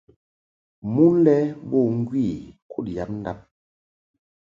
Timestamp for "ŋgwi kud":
1.99-2.87